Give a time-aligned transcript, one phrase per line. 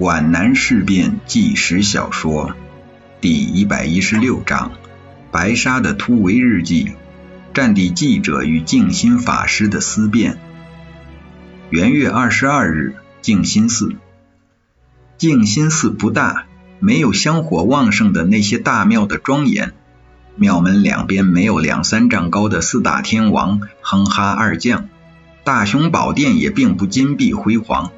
[0.00, 2.56] 皖南事变纪实小说
[3.20, 4.72] 第一百一十六章：
[5.30, 6.94] 白沙的突围日记，
[7.52, 10.38] 战地记者与静心法师的思辨。
[11.70, 13.94] 元月二十二日，静心寺。
[15.16, 16.46] 静心寺不大，
[16.80, 19.74] 没有香火旺盛的那些大庙的庄严。
[20.34, 24.88] 庙门两边没有两三丈高的四大天王、哼哈二将。
[25.44, 27.92] 大雄宝殿也并不金碧辉煌，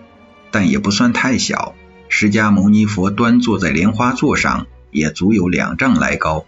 [0.51, 1.75] 但也不算太小。
[2.19, 6.47] 释迦牟尼佛端坐在莲花座上，也足有两丈来高。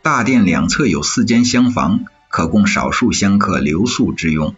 [0.00, 4.54] 大殿两侧有四间厢房，可供少数香客留宿之用。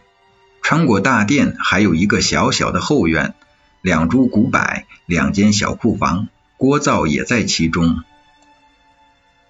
[0.63, 3.35] 穿过大殿，还有一个小小的后院，
[3.83, 8.05] 两株古柏，两间小库房，锅灶也在其中。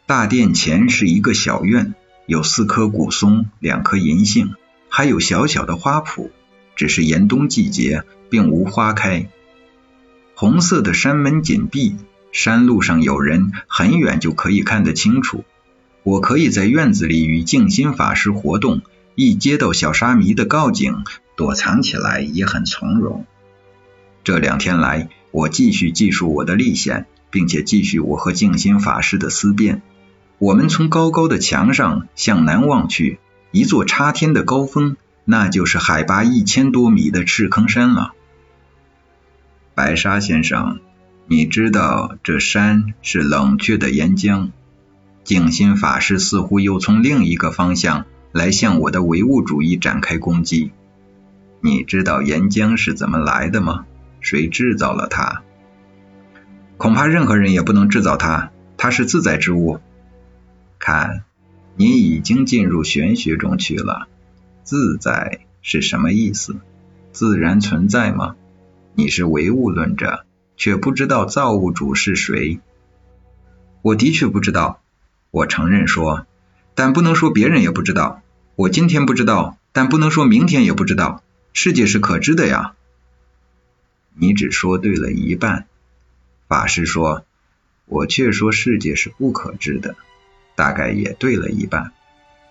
[0.06, 4.54] 大殿前是一个小院，有四棵古松，两棵银杏。
[4.88, 6.30] 还有小小的花圃，
[6.74, 9.28] 只是严冬季节，并无花开。
[10.38, 11.96] 红色的山门紧闭，
[12.30, 15.46] 山路上有人，很远就可以看得清楚。
[16.02, 18.82] 我可以在院子里与静心法师活动，
[19.14, 21.04] 一接到小沙弥的告警，
[21.36, 23.24] 躲藏起来也很从容。
[24.24, 29.80] 这两天来，我继续记述我的历险，并且继续我和静心法师的思辨。
[30.36, 33.18] 我们从高高的墙上向南望去。
[33.52, 38.12] 一座插天的高峰，那就是海拔一千多米的赤坑山了。
[39.76, 40.80] 白沙先生，
[41.26, 44.48] 你知道这山是冷却的岩浆。
[45.22, 50.70] 静心法师似乎又从另一个方向来向我的唯物主义展开攻击。
[51.60, 53.84] 你知道岩浆是怎么来的吗？
[54.22, 55.42] 谁制造了它？
[56.78, 59.78] 恐怕任何人也不能制造它，它是自在之物。
[60.78, 61.24] 看。
[61.78, 64.08] 你已经进入玄学中去了。
[64.62, 66.56] 自在是什么意思？
[67.12, 68.36] 自然存在吗？
[68.98, 70.24] 你是唯物论者，
[70.56, 72.60] 却不知道造物主是谁。
[73.82, 74.80] 我的确不知道。
[75.30, 76.26] 我承认说，
[76.74, 78.22] 但不能说别人也不知道。
[78.54, 81.22] 我今天不知道，但不能说明天也不知道。
[81.52, 82.72] 世界是可知的呀。
[84.14, 85.66] 你只说对了一半。
[86.48, 87.26] 法师说，
[87.84, 89.94] 我却说世界是不可知的。
[90.54, 91.92] 大概也对了一半，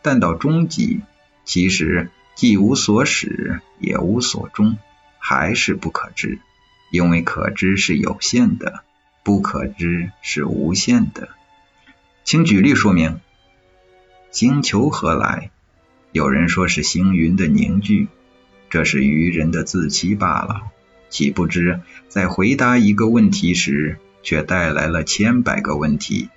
[0.03, 1.01] 但到终极，
[1.43, 4.77] 其实既无所始，也无所终，
[5.27, 6.37] 还是不可知。
[6.91, 8.83] 因为可知是有限的，
[9.23, 11.29] 不可知是无限的。
[12.23, 13.19] 请举例说明。
[14.29, 15.49] 星球何来？
[16.11, 18.07] 有人说是星云的凝聚，
[18.69, 20.61] 这是愚人的自欺罢了。
[21.09, 26.29] 岂不知在回答一个问题时，却带来了千百个问题。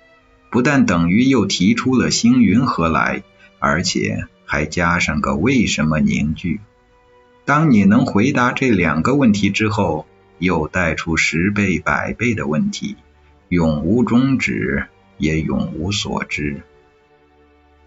[0.49, 3.21] 不但等于又提出了星云何来，
[3.59, 6.59] 而且还加上个为什么凝聚。
[7.49, 10.05] 当你能回答这两个问题之后，
[10.37, 12.95] 又带出十倍、百倍的问题，
[13.47, 14.85] 永无终止，
[15.17, 16.61] 也永无所知。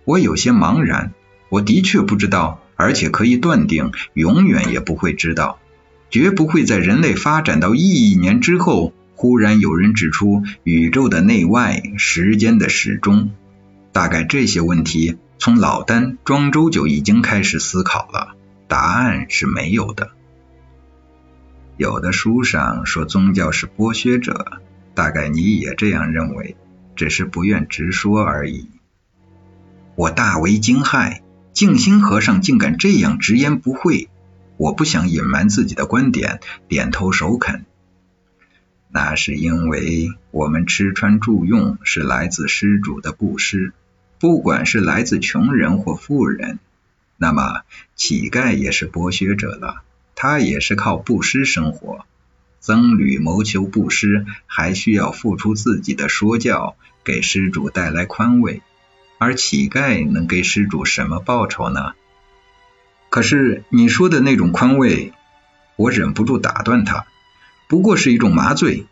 [0.05, 1.13] 我有些茫然，
[1.49, 5.61] 我的确不知道，而且可以断定，永远也不会知道，
[6.11, 8.93] 绝不会在人类发展到亿亿年之后。
[9.15, 13.31] 忽然有人指出宇宙的内外、时间的始终，
[13.93, 18.35] 大概这些问题从老丹、庄周就已经开始思考了，
[18.73, 20.13] 答案是没有的。
[21.77, 24.63] 有的书上说宗教是剥削者，
[24.95, 26.57] 大概你也这样认为，
[26.97, 28.71] 只是不愿直说而已。
[29.95, 31.21] 我大为惊骇，
[31.53, 34.09] 静心和尚竟敢这样直言不讳。
[34.57, 37.67] 我不想隐瞒自己的观点，点头首肯。
[38.89, 43.75] 那是因为我们吃穿住用是来自施主的布施，
[44.19, 46.59] 不管是来自穷人或富人。
[47.23, 47.63] 那么
[47.95, 49.83] 乞丐也是剥削者了，
[50.17, 52.05] 他也是靠布施生活。
[52.59, 56.75] 僧侣谋求布施，还需要付出自己的说教，
[57.05, 58.61] 给施主带来宽慰。
[59.19, 61.93] 而乞丐能给施主什么报酬呢？
[63.09, 65.13] 可是你说的那种宽慰，
[65.77, 67.07] 我忍不住打断他。
[67.69, 68.87] 不过是一种麻醉。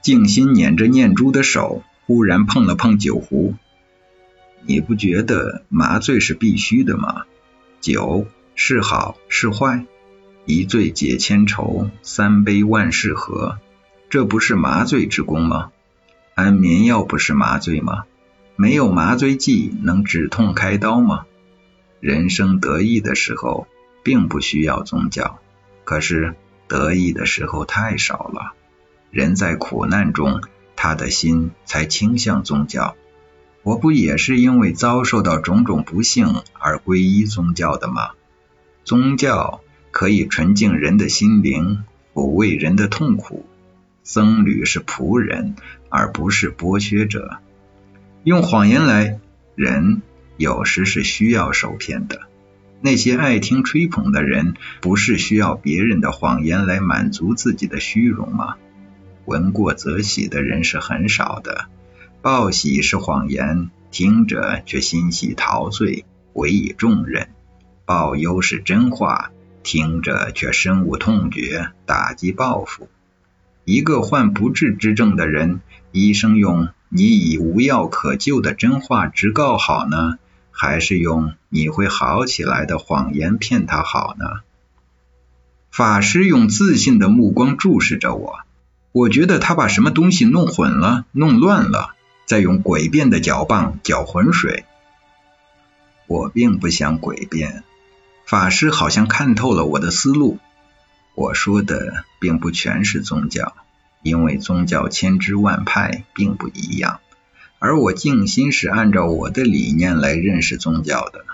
[0.00, 3.56] 静心捻着念珠的手忽然碰了碰酒壶。
[4.66, 7.24] 你不觉得麻醉是必须的吗？
[7.80, 9.86] 酒是好是坏？
[10.44, 13.58] 一醉解千愁，三杯万事和。
[14.08, 15.72] 这不是麻醉之功吗？
[16.34, 18.04] 安眠药不是麻醉吗？
[18.56, 21.26] 没有麻醉剂能止痛开刀吗？
[22.00, 23.66] 人生得意的时候，
[24.02, 25.38] 并不需要宗教。
[25.84, 26.34] 可是。
[26.70, 28.52] 得意的时候太少了，
[29.10, 30.40] 人在苦难中，
[30.76, 32.94] 他的心才倾向宗教。
[33.62, 38.10] 我不也是因为遭受到种种不幸而皈依宗教的吗？
[38.84, 39.60] 宗教
[39.90, 41.84] 可以纯净人的心灵，
[42.14, 43.44] 抚慰人的痛苦，
[44.02, 45.56] 僧侣是仆人，
[45.90, 47.38] 而不是剥削者。
[48.24, 49.18] 用谎言来，
[49.54, 50.02] 人
[50.36, 52.22] 有时是需要受骗的。
[52.80, 58.56] 那些爱听吹捧的人，不是需要别人的谎言来满足自己的虚荣吗？
[59.26, 61.66] 闻过则喜的人是很少的，
[62.22, 67.28] 报喜是谎言，听着却欣喜陶醉，委以重任；
[67.86, 69.30] 报忧是真话，
[69.62, 72.88] 听着却深恶痛绝，打击报复。
[73.64, 75.60] 一个患不治之症的人，
[75.92, 76.68] 医生用。
[76.92, 80.18] 你以无药可救的真话直告好呢，
[80.50, 84.26] 还是用你会好起来的谎言骗他好呢？
[85.70, 88.40] 法师用自信的目光注视着我，
[88.90, 91.94] 我觉得他把什么东西弄混了、弄乱了，
[92.30, 94.64] 在用诡辩的搅棒搅浑水。
[96.06, 97.64] 我并不想诡辩，
[98.24, 100.38] 法师好像看透了我的思路。
[101.16, 103.52] 我说的并不全是宗教。
[104.02, 107.00] 因为宗教千支万派，并不一样，
[107.58, 111.24] 而我静心是按照我的理念来认识宗教的。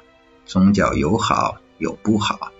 [0.46, 2.52] 宗教有好有不好。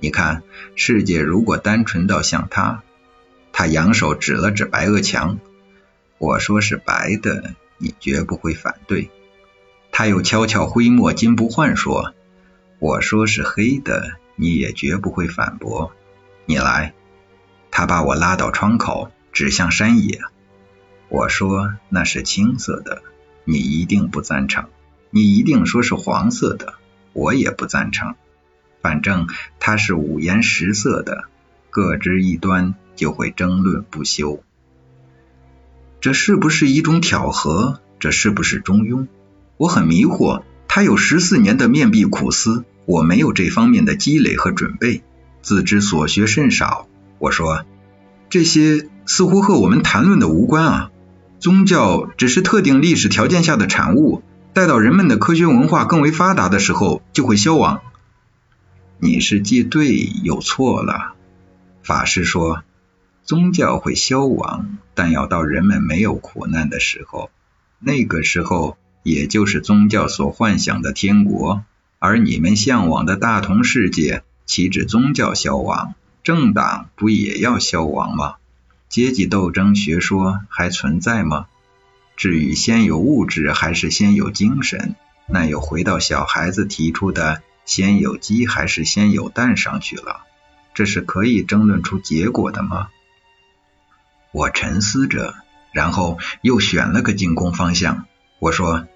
[0.00, 0.42] 你看，
[0.76, 2.82] 世界如果单纯到像他，
[3.52, 5.38] 他扬手指了指白垩墙，
[6.16, 9.10] 我说是白的，你绝不会反对。
[9.90, 12.14] 他又悄悄挥墨金不换说，
[12.78, 15.92] 我说是黑的，你也绝不会反驳。
[16.46, 16.94] 你来，
[17.72, 19.10] 他把我拉到窗口。
[19.32, 20.20] 指向山野，
[21.08, 23.02] 我说那是青色的，
[23.44, 24.68] 你一定不赞成，
[25.08, 26.74] 你一定说是黄色的，
[27.14, 28.14] 我也不赞成。
[28.82, 31.24] 反正它是五颜十色的，
[31.70, 34.44] 各执一端，就会争论不休。
[36.02, 37.80] 这是不是一种挑合？
[37.98, 39.06] 这是不是中庸？
[39.56, 40.42] 我很迷惑。
[40.68, 45.02] 他有十四年的面壁苦思，我没有这方面的积累和准备，
[45.40, 46.86] 自知所学甚少。
[47.18, 47.64] 我说
[48.28, 48.88] 这些。
[49.04, 50.90] 似乎和我们谈论的无关啊！
[51.40, 54.22] 宗教只是特定历史条件下的产物，
[54.52, 57.80] 待到人们的科学文化更为发达的时候，就会消亡。
[59.00, 61.14] 你是既对又错了。
[61.82, 62.62] 法师说，
[63.24, 67.30] 宗教会消亡，但要到人们没有苦难的时候，
[67.78, 71.64] 那个时候也就是宗教所幻想的天国，
[71.98, 78.34] 而你们向往的大同世界，岂止宗教消亡，政党不也要消亡吗？
[78.88, 81.46] 阶级斗争学说还存在吗？
[82.16, 84.96] 至于先有物质还是先有精神，
[85.26, 90.22] 那又回到小孩子提出的先有鸡还是先有蛋上去了。
[90.74, 92.88] 这是可以争论出结果的吗？
[94.32, 95.34] 我沉思着，
[95.72, 98.06] 然后又选了个进攻方向。
[98.38, 98.86] 我说，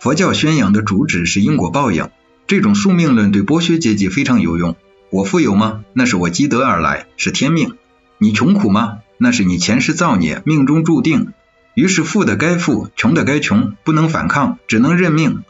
[0.00, 2.10] 佛教宣扬的主旨是因果报应，
[2.46, 4.76] 这种宿命论对剥削阶级非常有用。
[5.10, 5.84] 我富有吗？
[5.92, 7.76] 那是我积德而来，是天命。
[8.18, 8.98] 你穷苦吗？
[9.18, 11.32] 那是你前世造孽，命中注定。
[11.74, 15.44] 于是富的该富，穷的该穷，不能反抗，只能认命。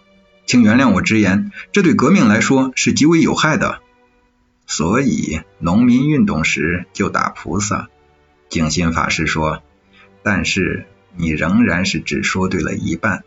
[0.44, 3.80] 请原谅我直言，这对革命来说是极为有害的。
[4.66, 7.88] 所以农民运动时就打菩萨。
[8.52, 9.62] 静心法师说，
[10.22, 10.84] 但是
[11.16, 13.24] 你仍然是只说对了一半。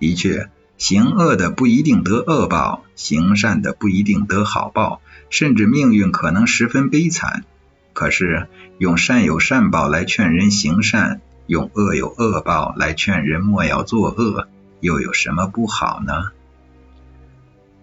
[0.00, 5.00] 的确，行恶的不一定得恶报，行善的不一定得好报，
[5.30, 7.44] 甚至命运可能十分悲惨。
[7.92, 8.48] 可是，
[8.78, 14.48] 用善有善报来劝人行善，用恶有恶报来劝人莫要作恶，
[14.80, 16.32] 又有什么不好呢？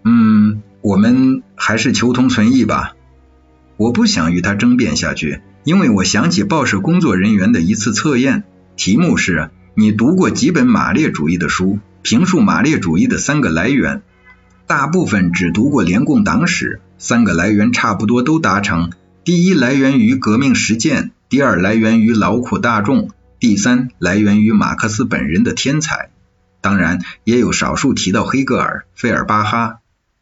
[0.04, 2.94] 嗯，我们还是求同存异吧。
[3.78, 8.44] 我不想与他争辩下去，因为我想起报社工作人员的一次测验，
[8.76, 11.80] 题目是：你读过几本马列主义的书？
[12.02, 14.02] 评述马列主义的三个来源。
[14.68, 18.92] 大部分只读过联共党史，三个来源差不多都达成。
[19.24, 26.10] 第一来源于革命实践，第二来源于劳苦大众，第三来源于马克思本人的天才。
[26.60, 29.78] 当然，也有少数提到黑格尔、费尔巴哈。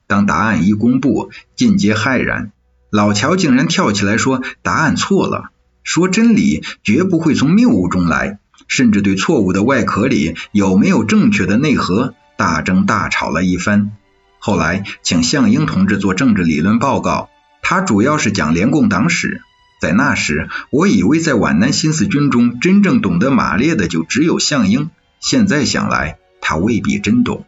[0.06, 2.50] 当答案一公布，尽皆骇然。
[2.94, 5.50] 老乔竟然跳起来说答案错了，
[5.82, 13.90] 说真理绝不会从谬误中来，甚至对错误的外壳里有没有正确的内核大争大吵了一番。
[14.38, 17.30] 后来请向英同志做政治理论报告。
[17.62, 19.42] 他主要是讲联共党史，
[19.80, 27.44] 在那时，我以为在皖南新四军中真正懂得马列的就只有项英，现在想来，他未必真懂。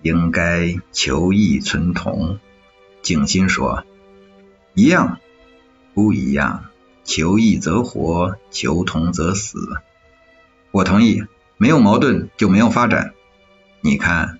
[0.00, 2.38] 应该求异存同，
[3.02, 3.82] 景心说，
[4.74, 5.18] 一样
[5.94, 6.66] 不一样？
[7.04, 9.58] 求异则活，求同则死。
[10.70, 11.24] 我同意，
[11.56, 13.14] 没有矛盾就没有发展。
[13.80, 14.38] 你看，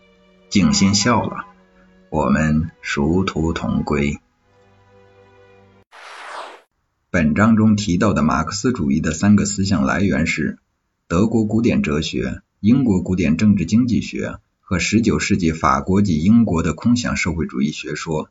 [0.51, 1.47] 静心笑了，
[2.11, 4.19] 我们殊途同归。
[7.11, 10.59] 本章中提到的马克思主义的三个思想来源是
[11.09, 18.29] 德国古典哲学、英国古典政治经济学和19世纪法国及英国的空想社会主义学说。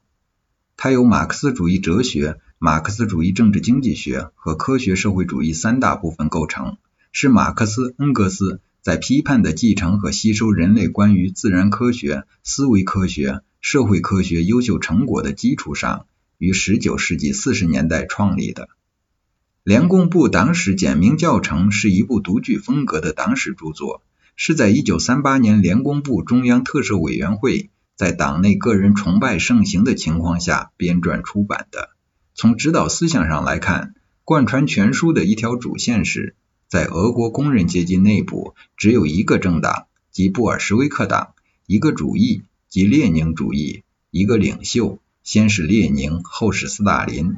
[0.77, 6.77] 它由马克思主义哲学、马克思主义政治经济学和科学社会主义三大部分构成，
[7.11, 16.05] 是马克思、恩格斯在批判的继承和吸收人类关于自然科学、思维科学、社会科学优秀成果的基础上。
[16.37, 18.69] 于19世纪40年代创立的
[19.63, 24.03] 联共部党史简明教程是一部独具风格的党史著作，
[24.35, 31.89] 是在1938年联共部中央特设委员会在党内个人崇拜盛行的情况下编撰出版的。
[32.35, 36.35] 从指导思想上来看，贯穿全书的一条主线是，
[36.69, 41.33] 在俄国工人阶级内部只有一个政党，即布尔什维克党；
[41.65, 44.99] 一个主义，即列宁主义；一个领袖。
[45.23, 47.35] 先是列宁，后是斯大林。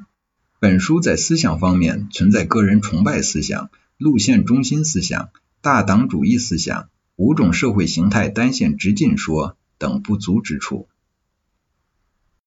[0.60, 5.30] 本书在思想方面存在个人崇拜思想、路线中心思想、
[5.62, 10.89] 大党主义思想、五种社会形态单线直进说等不足之处。